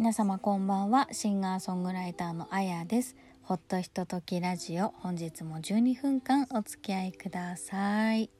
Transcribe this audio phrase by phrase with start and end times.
[0.00, 1.08] 皆様こんばんは。
[1.12, 3.16] シンガーソングライターのあやです。
[3.42, 4.94] ほっとひとときラジオ。
[4.96, 8.30] 本日も12分間お付き合いください。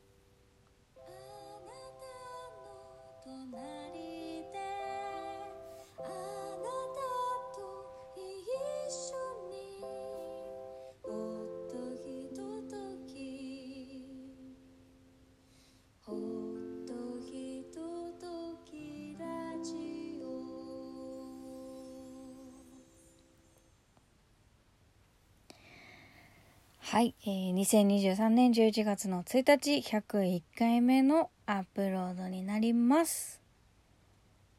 [26.90, 33.40] はい、えー、2023年11月の1日101回目のアップロードになります。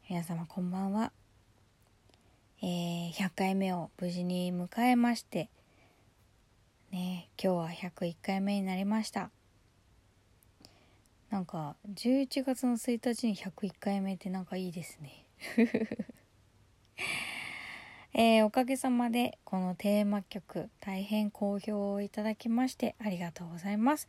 [0.08, 1.12] 皆様こんばんは、
[2.62, 5.50] えー、100回目を無事に迎えまして
[6.90, 9.30] ね今日は101回目になりました。
[11.28, 15.26] なんか11月の1日に101回目ってなんかいいですね。
[18.14, 24.06] えー、おかげさまでこのテーマ曲大変好評をいただきましてありがとうございます。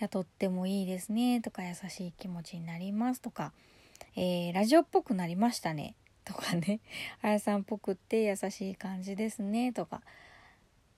[0.00, 1.40] いやとってもいいですね。
[1.40, 3.52] とか優しい気持ちになりますとか、
[4.16, 5.94] えー、ラジオっぽくなりましたね。
[6.24, 6.80] とかね。
[7.22, 9.72] あやさんっぽくって優しい感じですね。
[9.72, 10.00] とか。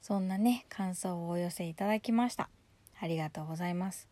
[0.00, 2.48] そんなね感想をお寄せいただきました。
[3.00, 4.08] ありがとうございます。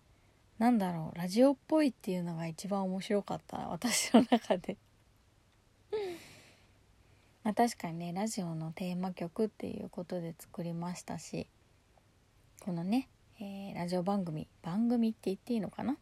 [0.58, 1.16] なんだろう。
[1.16, 3.58] ラジオっぽいっていうのが一番面白かった。
[3.68, 4.76] 私の中で。
[7.44, 11.46] まあ、確かにねラジオのテーマ曲っていうことで作りましたし
[12.60, 15.98] このね、えー、ラジオ番組番組って言っていいのかな？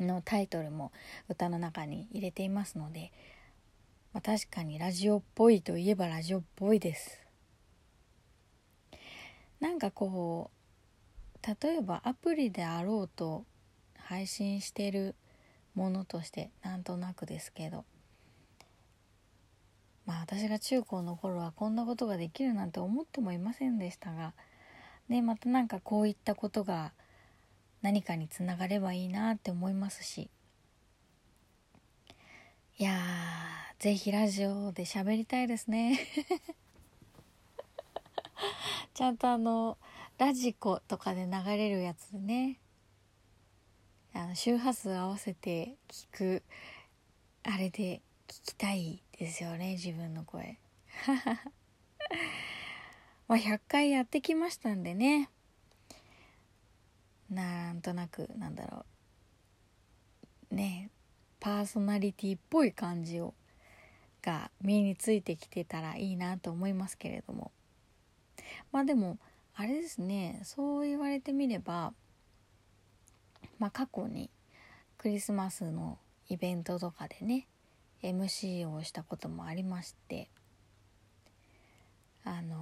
[0.00, 0.90] のタイトルも
[1.28, 3.12] 歌の中に入れていますので、
[4.12, 7.20] まあ、確かにラジオっぽいといえばラジオっぽいです。
[9.60, 13.44] なんかこう例えばアプリであろうと
[13.96, 15.14] 配信してる
[15.76, 17.84] ものとしてなんとなくですけど
[20.06, 24.32] まあ私が中高の頃はこんなことができるなんて思ってもいませんでしたが
[25.08, 26.92] ねまたなんかこういったことが
[27.82, 30.30] 何かにつながればいいなって思いますし。
[32.78, 35.98] いやーぜひラジオで喋りたいですね。
[38.94, 39.76] ちゃんとあの
[40.18, 42.58] ラジコとかで流れるやつね。
[44.14, 46.42] あの周波数合わせて聞く
[47.44, 48.02] あれで
[48.32, 50.58] 聞きたいですよね自分の声。
[53.28, 55.28] まあ100回やってきましたんでね。
[57.28, 58.86] なんとなくなんだろ
[60.50, 60.54] う。
[60.54, 60.90] ね
[61.40, 63.34] パーソナリティっぽい感じを
[64.22, 67.52] が身についてきてたらいいなと思いますけれども。
[68.70, 69.18] まあでも
[69.52, 70.40] あれですね。
[70.44, 71.92] そう言われてみれば
[73.58, 74.30] まあ過去に
[74.96, 75.98] クリスマスの
[76.30, 77.46] イベントとかでね
[78.02, 80.28] MC をしたこともありまして
[82.24, 82.56] あの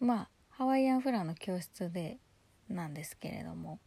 [0.00, 2.18] ー、まあハワイアンフラの教室で
[2.68, 3.78] なんですけれども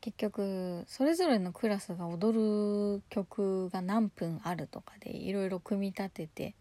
[0.00, 6.54] 結局それぞれのクラスが踊る曲が何分あるとかでいろいろ組み立てて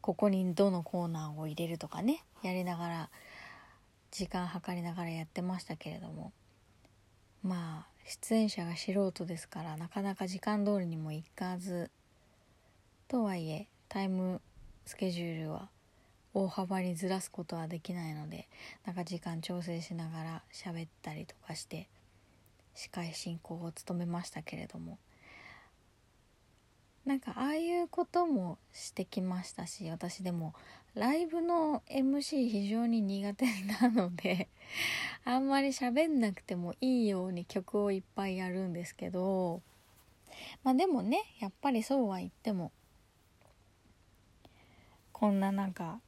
[0.00, 3.10] ここにどのコーナーを入れるとかねやりながら
[4.10, 6.32] 時間計りながらやってましたけれども
[7.42, 11.90] まあ出演者が素人ですからなかなか時間通りにもいかず。
[13.08, 14.40] とはいえタイム
[14.84, 15.68] スケジュールは
[16.34, 18.48] 大幅にずらすことはできないので
[18.84, 21.88] なんか時間調整しながら喋ったりとかして
[22.74, 24.98] 司会進行を務めましたけれども。
[27.06, 30.52] なんかああいうこともしてきましたし私でも。
[30.96, 33.44] ライブの MC 非常に苦手
[33.82, 34.48] なので
[35.26, 39.60] あんまり喋んなくてもいいように曲をいっぱいやるんですけど
[40.64, 42.72] まあでもねやっぱりそうは言っても
[45.12, 46.00] こんななんか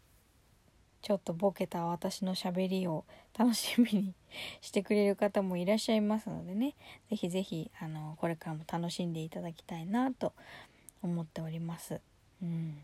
[1.02, 3.04] ちょっとボケた私のしゃべりを
[3.38, 4.14] 楽しみに
[4.60, 6.74] してくれる方もいらっしゃいますのでね。
[7.08, 7.70] 是非是非
[8.16, 10.32] これからも楽しんでいただきたいなと
[11.02, 12.00] 思っております。
[12.42, 12.78] うん。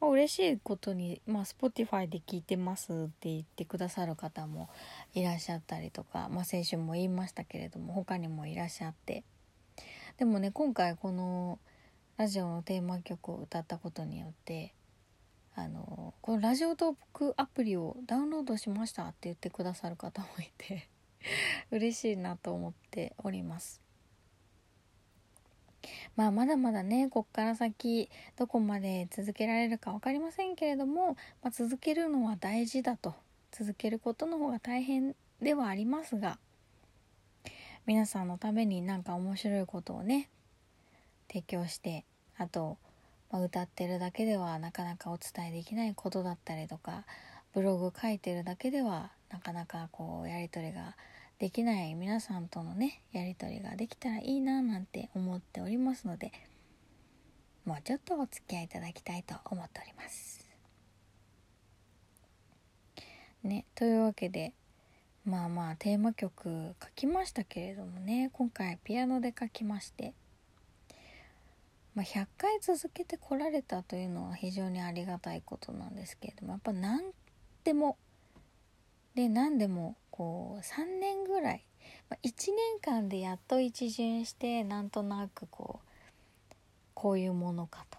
[0.00, 4.68] まあ、嬉しいことに、まあ、Spotify で聞いてますって言ってくださる方も
[5.14, 9.22] いらっしゃったりとか、まあ、先週も言いましたけれども他にもいらっしゃって。
[10.18, 11.58] でもね今回この
[12.16, 14.74] ラジオのテーマ曲を歌ったことによって
[15.54, 20.88] あのこのラジオトークアプリをダウンロードしましたって言ってくださる方もいて
[21.70, 23.81] 嬉しいなと思っております。
[26.16, 33.14] まあまだまだねこっから先どこまで続けられるか分かりませんけれども、まあ、続けるのは大事だと。
[33.52, 36.38] 続けることの方が大変ではありますが
[37.84, 40.30] 皆さんのためになんか面白いことをね
[41.28, 42.06] 提供して
[42.38, 42.78] あと
[43.32, 47.04] まあ、歌ってるだけではなかなかお伝えできないことだったりとか
[47.54, 50.94] ブログ書いてるだけではなかなかこうやり取りが
[51.42, 56.30] できない皆さんとのねやり取りができたらいいななんて思っておりますので
[57.64, 60.48] もうちょっとお付き合いいただきたいと思っております。
[63.42, 64.52] ねというわけで
[65.24, 70.14] まあまあテーマ曲書きましたけれどもね今回ピアノで書きまして、
[71.96, 77.02] まあ、100回続けてこられたというのは非常にありがたいことなんですけれどもやっぱ何
[77.64, 77.96] でも
[79.14, 81.64] で何でもこう3年ぐらい、
[82.08, 86.54] ま、1年間でやっと一巡してなんとなくこう
[86.94, 87.98] こういうものかと。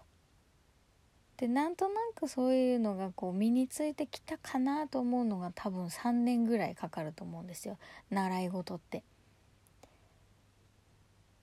[1.36, 7.76] でなんとなくそういうのがこう身についてきたかなと思うのが多分3年ぐらいかかると思うんですよ
[8.10, 9.02] 習い事って。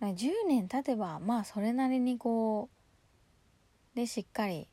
[0.02, 2.70] 10年経てばまあそれなりにこ
[3.94, 4.68] うでしっかり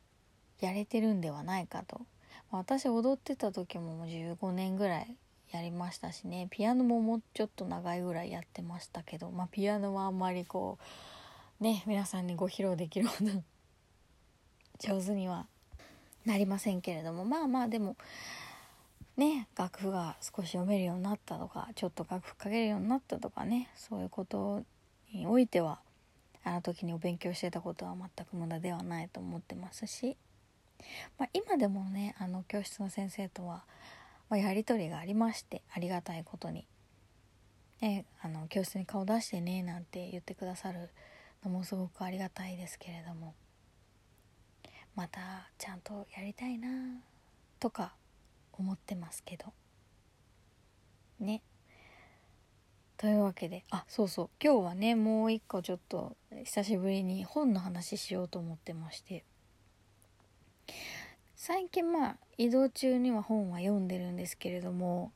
[0.61, 2.01] やれてるんではないかと
[2.51, 5.17] 私踊ってた時ももう15年ぐらい
[5.51, 6.47] やりましたしね。
[6.51, 9.31] ピアノももうちょっと長いぐらいやってましたけど。
[9.31, 10.79] まあピアノはあんまりこ
[11.61, 13.31] うね皆さんにご披露できるほど
[14.79, 15.47] 上手には
[16.25, 17.25] なりませんけれども。
[17.25, 17.97] まあまあでも
[19.17, 23.71] ね楽譜が少し読めるようになったとかちょっと楽譜かけるようになったとかね。
[23.75, 24.63] そういうこと
[25.13, 25.81] においては
[26.45, 30.17] あの時にお勉強してたことは全く無駄ではないと思ってますし、
[31.19, 33.65] まあ、今でもねあの教室の先生とは
[34.29, 36.67] まあ、やり取りがありましてありがたいことに、
[37.81, 40.91] ね、あの教室に顔出してねなんて言ってくださる
[41.45, 43.35] のもすごくありがたいですけれども。
[44.95, 45.21] また
[45.59, 46.69] ちゃんとやりたいな
[47.61, 47.95] とか
[48.53, 49.53] 思ってますけど。
[51.21, 51.41] ね。
[52.97, 54.31] というわけであそうそう。
[54.43, 59.25] 今日はねもう一個ちょっと久しぶりに本の話しようと思ってまして。
[61.49, 65.13] 最近まあ移動中には本は読んでるんですけれども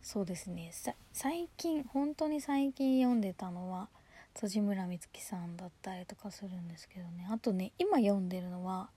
[0.00, 0.72] そうですね。
[1.12, 3.90] 最近本当に最近読んでたのは
[4.32, 7.28] 辻村美月さんだったりとかするんですけどね。
[7.30, 8.88] あとね今読んでるのは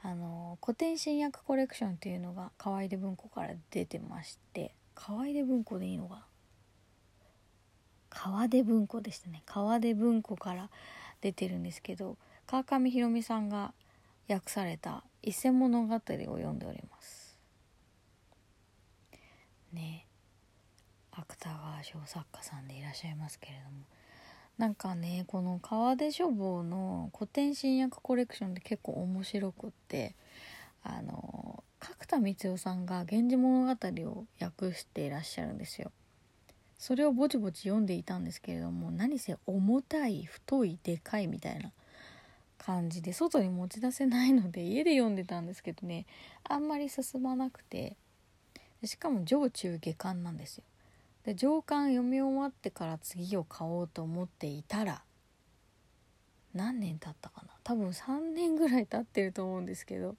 [0.00, 6.24] あの古典新訳コレクションっていうのが河合で文庫から出てまして河合で文庫でいいのか？
[8.10, 9.42] 川出文庫でしたね。
[9.44, 10.70] 川出文庫から
[11.20, 12.16] 出てるんですけど
[12.46, 13.74] 川上弘美さんが
[14.28, 17.38] 訳された伊勢物語を読んでおります。
[19.72, 20.06] ね
[21.10, 23.84] 芥川賞作家さんでいらっしゃいますけれども。
[24.58, 30.14] なんかねこの川出書房の古典新訳コレクションって結構面白くって
[30.84, 33.72] あの角田光代さんが「源氏物語」
[34.10, 35.90] を訳していらっしゃるんですよ。
[36.78, 41.72] それをぼちぼち読んでいたんですけれども何せ重たい太いでかいみたいな。
[42.64, 46.06] 感じで外に持ち出せないので 家で読んでたんですけどね
[46.44, 47.96] あんまり進まなくて
[48.82, 50.64] しかも上中下巻なんですよ。
[51.24, 55.02] で上巻読み終わってから次を買おうと思っていたら
[56.54, 57.54] 何年経ったかな？
[57.64, 60.16] 多分3年ぐらい経ってると思うんですけど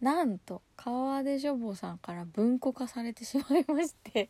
[0.00, 4.28] なんと川出書房さんから文庫化されてしまいまして。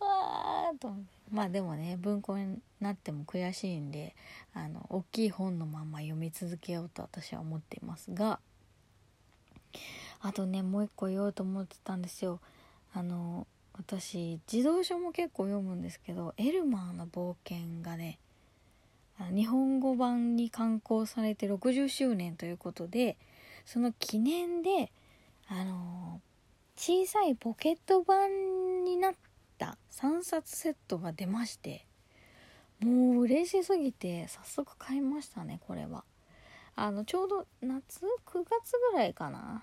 [0.00, 0.94] わーと。
[1.30, 4.14] まあでもね文庫になっても悔しいんで
[4.54, 8.38] あの大きい本のまま読み続けようと私は思っていますが
[10.20, 12.38] あとねもう一個言おうと思ってたんですよ。
[12.94, 18.18] あの私児童書も結構読むんですけど「エルマーの冒険」がね
[19.30, 23.16] 日本語版に刊行されて60周年ということで
[23.64, 24.92] その記念で
[25.48, 26.20] あの
[26.76, 28.28] 小さいポケット版
[29.62, 29.78] た。
[29.92, 31.86] 3冊セットが出まして
[32.80, 36.04] もう嬉しすぎて早速買いましたねこれは。
[36.74, 39.62] あのちょうど夏9月ぐらいかな？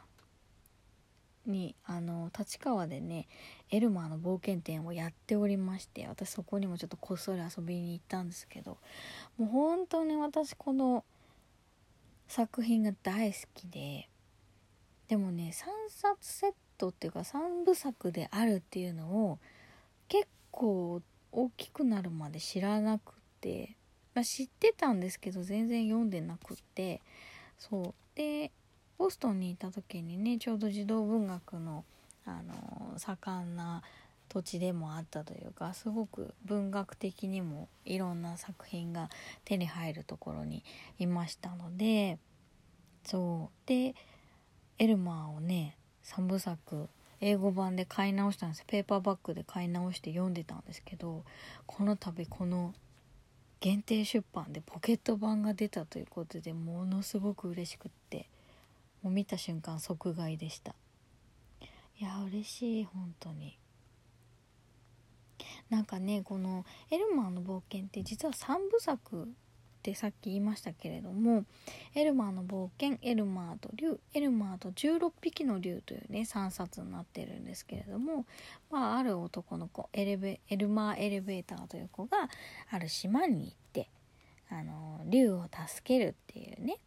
[1.46, 3.28] にあの立川でね
[3.72, 8.78] エルマーの冒険展をやっておりまして私そこにもちょっとこっそり遊びに行ったんですけど
[9.38, 11.04] もう本当に私この
[12.28, 14.08] 作品が大好きで
[15.08, 19.40] でもね3冊セットっていうか3部作であるっていうのを
[20.10, 21.02] 結構
[21.32, 23.78] 大きくなるまで知らなくて、
[24.14, 27.02] まあ、知ってたんですけど全然読んでなくて
[27.58, 27.94] そう。
[28.16, 28.52] で
[28.98, 31.86] ボストンにいた時にねちょうど児童文学の
[32.26, 33.82] あの盛んな
[34.28, 39.10] 土地でもあったというかすごく文学的にもいろんな作品が
[39.46, 40.64] 手に入るところに
[41.00, 42.20] いましたので
[43.06, 43.68] そう。
[43.68, 43.96] で
[44.78, 46.90] エルマーをね3部作
[47.22, 51.24] 英語版で買い直したんですペーパーバッグで買い直して読んでたんですけど
[51.66, 52.74] この度この
[53.60, 58.30] 限定出版でポケット版が出たということでものすごく嬉しくって
[59.04, 60.76] もう見た瞬間即買いでした。
[62.00, 63.58] いや嬉しい本当に。
[65.70, 69.34] なんかねこの「エルマーの冒険」って実は3部作
[69.80, 71.46] ってさっき言いましたけれども
[71.96, 78.26] 「エルマーの冒険」「エルマーと竜」「エルマーと16匹の竜」というね3冊になってるんですけれども、
[78.70, 82.30] まあ、ある男の子エレベエルマーエレベーターという子が
[82.70, 83.90] ある島に行って
[84.50, 86.78] あの竜を助けるっていうね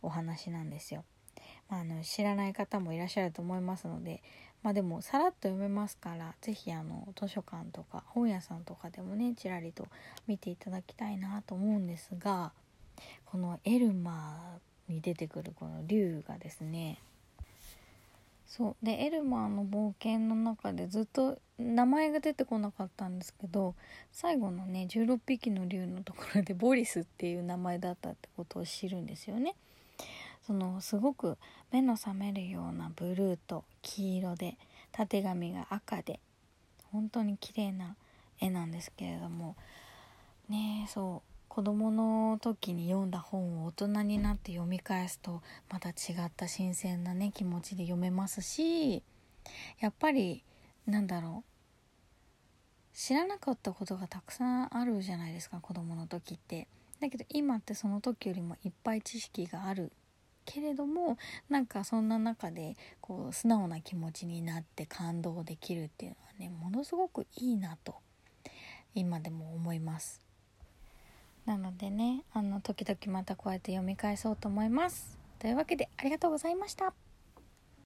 [0.00, 1.04] お話なんですよ。
[1.68, 4.22] まあ、あの知らない方もいらっしゃると思いますので
[4.62, 9.88] まあでもさらっと読めますから是非あの図書館とか本屋さんとかでもねちらりと
[10.26, 12.52] 見ていただきたいなと思うんですが
[13.24, 16.98] このエルマーに出てくるこの竜がですね
[18.46, 23.74] そうでエルマーの冒険の中でずっと名前が出てこなかったんですけど
[24.12, 29.54] 最後のね16匹の竜のところでボリスっていう名前だったってことを知るんですよね。
[30.46, 31.38] そのすごく
[31.70, 34.56] 目の覚めるようなブルーと黄色で
[34.90, 36.20] たてがみが赤で
[36.90, 37.96] 本当に綺麗な
[38.40, 39.56] 絵なんですけれども
[40.48, 45.92] ねそう子供の時に読んだ本を大人になって読み返すとまた違
[46.26, 49.02] った新鮮なね気持ちで読めますし
[49.80, 50.42] やっぱり
[50.86, 56.68] なんだろう知らなかったことがたくさんあるじゃないですか子供の時って。
[57.00, 59.90] だけど今ってその時よりもいっぱい知識がある
[60.44, 61.18] けれども
[61.48, 67.96] なんかそんな中でこう素直な気持ちになって感動できるっていうのはねものすごくいいなと
[68.94, 70.20] 今でも思います。
[71.44, 75.18] なのでねあの時々またこうやって読み返そうと思います。
[75.38, 76.92] というわけでありがとうございました。